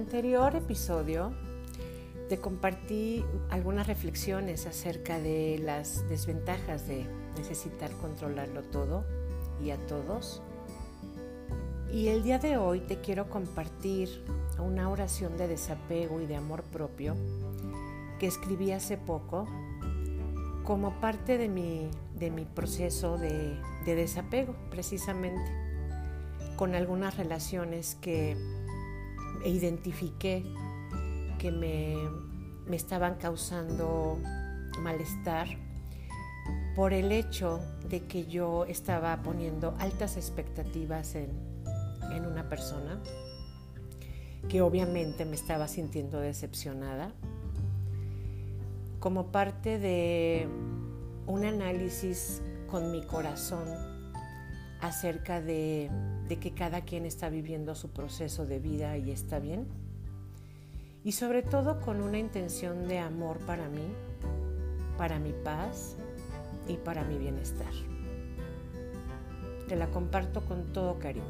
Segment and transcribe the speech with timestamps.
[0.00, 1.34] anterior episodio
[2.30, 7.04] te compartí algunas reflexiones acerca de las desventajas de
[7.36, 9.04] necesitar controlarlo todo
[9.62, 10.40] y a todos.
[11.92, 14.24] Y el día de hoy te quiero compartir
[14.58, 17.14] una oración de desapego y de amor propio
[18.18, 19.46] que escribí hace poco
[20.64, 23.54] como parte de mi, de mi proceso de,
[23.84, 25.52] de desapego, precisamente,
[26.56, 28.59] con algunas relaciones que
[29.44, 30.44] identifiqué
[31.38, 31.96] que me,
[32.66, 34.18] me estaban causando
[34.78, 35.48] malestar
[36.74, 41.30] por el hecho de que yo estaba poniendo altas expectativas en,
[42.12, 43.00] en una persona
[44.48, 47.12] que obviamente me estaba sintiendo decepcionada.
[48.98, 50.48] Como parte de
[51.26, 53.68] un análisis con mi corazón
[54.80, 55.90] acerca de,
[56.40, 59.66] que cada quien está viviendo su proceso de vida y está bien.
[61.04, 63.86] Y sobre todo con una intención de amor para mí,
[64.96, 65.96] para mi paz
[66.68, 67.72] y para mi bienestar.
[69.68, 71.24] Te la comparto con todo cariño.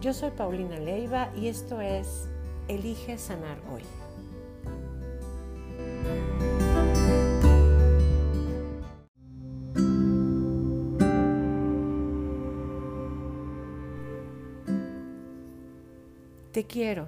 [0.00, 2.28] Yo soy Paulina Leiva y esto es
[2.68, 4.05] Elige Sanar Hoy.
[16.56, 17.04] Te quiero.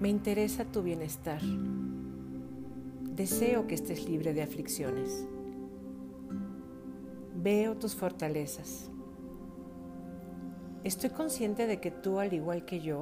[0.00, 1.40] Me interesa tu bienestar.
[3.04, 5.24] Deseo que estés libre de aflicciones.
[7.36, 8.90] Veo tus fortalezas.
[10.82, 13.00] Estoy consciente de que tú, al igual que yo,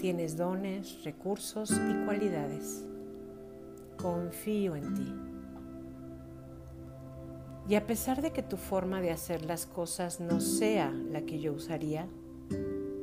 [0.00, 2.84] tienes dones, recursos y cualidades.
[3.96, 5.14] Confío en ti.
[7.68, 11.38] Y a pesar de que tu forma de hacer las cosas no sea la que
[11.38, 12.08] yo usaría,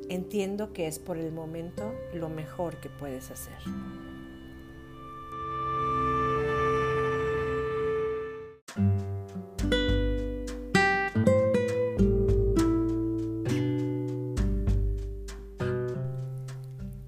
[0.10, 3.58] entiendo que es por el momento lo mejor que puedes hacer.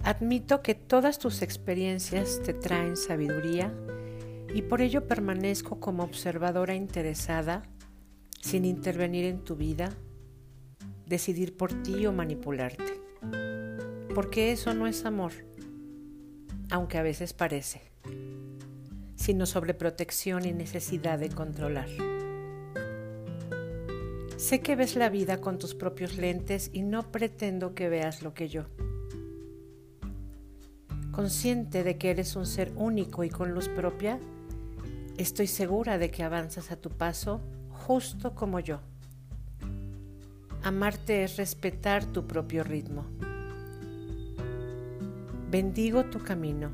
[0.03, 3.73] Admito que todas tus experiencias te traen sabiduría
[4.53, 7.63] y por ello permanezco como observadora interesada
[8.39, 9.89] sin intervenir en tu vida
[11.07, 13.01] decidir por ti o manipularte.
[14.13, 15.33] Porque eso no es amor,
[16.69, 17.81] aunque a veces parece,
[19.15, 21.89] sino sobreprotección y necesidad de controlar.
[24.38, 28.33] Sé que ves la vida con tus propios lentes y no pretendo que veas lo
[28.33, 28.65] que yo.
[31.11, 34.19] Consciente de que eres un ser único y con luz propia,
[35.17, 38.81] estoy segura de que avanzas a tu paso justo como yo.
[40.65, 43.05] Amarte es respetar tu propio ritmo.
[45.51, 46.71] Bendigo tu camino.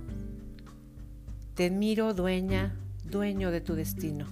[1.55, 4.27] Te miro dueña, dueño de tu destino.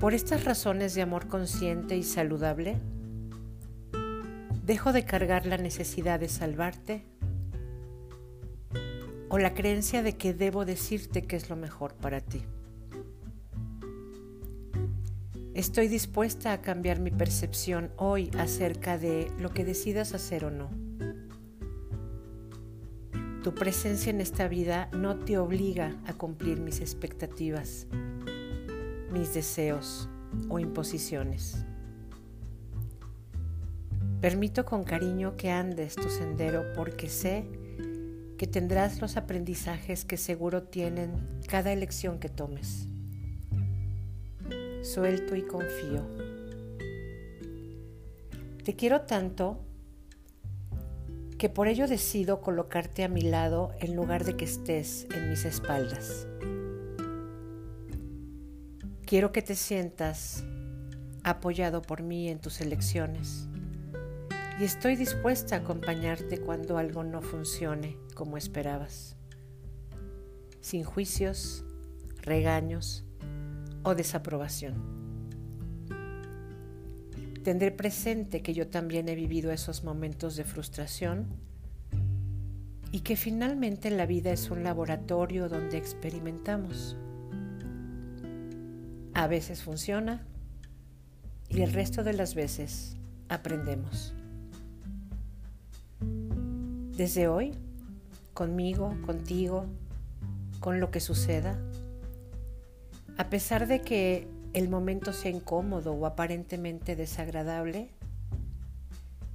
[0.00, 2.80] Por estas razones de amor consciente y saludable,
[4.64, 7.04] dejo de cargar la necesidad de salvarte
[9.28, 12.40] o la creencia de que debo decirte que es lo mejor para ti.
[15.56, 20.68] Estoy dispuesta a cambiar mi percepción hoy acerca de lo que decidas hacer o no.
[23.42, 27.86] Tu presencia en esta vida no te obliga a cumplir mis expectativas,
[29.10, 30.10] mis deseos
[30.50, 31.64] o imposiciones.
[34.20, 37.46] Permito con cariño que andes tu sendero porque sé
[38.36, 41.12] que tendrás los aprendizajes que seguro tienen
[41.48, 42.88] cada elección que tomes
[44.86, 46.06] suelto y confío.
[48.64, 49.58] Te quiero tanto
[51.38, 55.44] que por ello decido colocarte a mi lado en lugar de que estés en mis
[55.44, 56.26] espaldas.
[59.04, 60.44] Quiero que te sientas
[61.22, 63.48] apoyado por mí en tus elecciones
[64.58, 69.16] y estoy dispuesta a acompañarte cuando algo no funcione como esperabas,
[70.60, 71.64] sin juicios,
[72.22, 73.05] regaños
[73.86, 74.74] o desaprobación.
[77.44, 81.28] Tendré presente que yo también he vivido esos momentos de frustración
[82.90, 86.96] y que finalmente la vida es un laboratorio donde experimentamos.
[89.14, 90.26] A veces funciona
[91.48, 92.96] y el resto de las veces
[93.28, 94.14] aprendemos.
[96.96, 97.54] Desde hoy,
[98.34, 99.66] conmigo, contigo,
[100.58, 101.56] con lo que suceda,
[103.16, 107.90] a pesar de que el momento sea incómodo o aparentemente desagradable,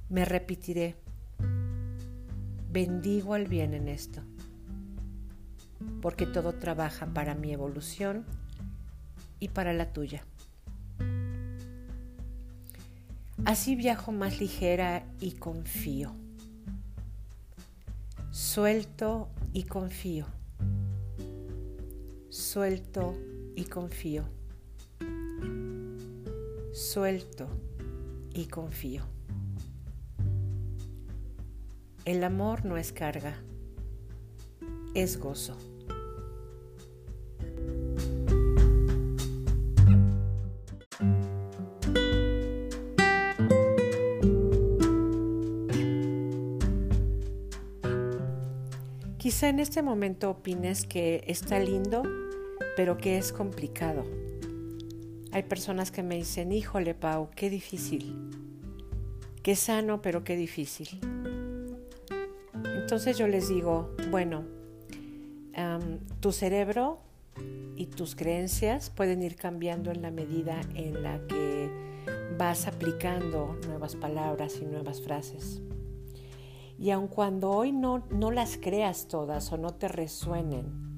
[0.08, 0.96] me repetiré
[2.70, 4.22] bendigo al bien en esto,
[6.00, 8.24] porque todo trabaja para mi evolución
[9.40, 10.24] y para la tuya.
[13.44, 16.14] Así viajo más ligera y confío.
[18.30, 20.26] Suelto y confío.
[22.30, 23.31] Suelto y
[23.64, 24.24] confío.
[26.72, 27.48] Suelto
[28.34, 29.02] y confío.
[32.04, 33.36] El amor no es carga,
[34.94, 35.56] es gozo.
[49.18, 52.02] Quizá en este momento opines que está lindo,
[52.76, 54.04] pero que es complicado.
[55.32, 58.14] Hay personas que me dicen, híjole Pau, qué difícil.
[59.42, 60.88] Qué sano, pero qué difícil.
[62.64, 64.44] Entonces yo les digo, bueno,
[66.20, 67.00] tu cerebro
[67.76, 71.70] y tus creencias pueden ir cambiando en la medida en la que
[72.38, 75.62] vas aplicando nuevas palabras y nuevas frases.
[76.78, 80.91] Y aun cuando hoy no, no las creas todas o no te resuenen,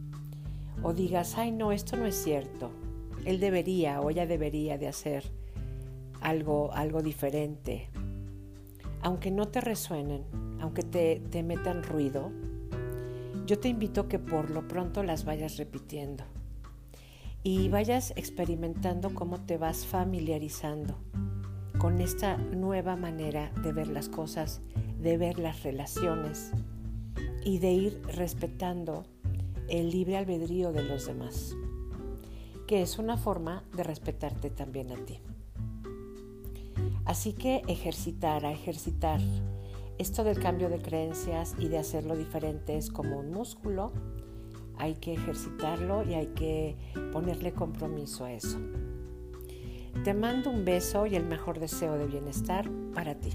[0.85, 2.71] o digas, ay no, esto no es cierto,
[3.25, 5.25] él debería o ella debería de hacer
[6.21, 7.89] algo, algo diferente,
[9.01, 10.23] aunque no te resuenen,
[10.61, 12.31] aunque te, te metan ruido,
[13.47, 16.25] yo te invito que por lo pronto las vayas repitiendo
[17.43, 20.99] y vayas experimentando cómo te vas familiarizando
[21.79, 24.61] con esta nueva manera de ver las cosas
[25.01, 26.53] de ver las relaciones
[27.45, 29.05] y de ir respetando
[29.69, 31.55] el libre albedrío de los demás,
[32.67, 35.21] que es una forma de respetarte también a ti.
[37.05, 39.21] Así que ejercitar, a ejercitar.
[39.99, 43.93] Esto del cambio de creencias y de hacerlo diferente es como un músculo.
[44.77, 46.77] Hay que ejercitarlo y hay que
[47.13, 48.59] ponerle compromiso a eso.
[50.03, 53.31] Te mando un beso y el mejor deseo de bienestar para ti.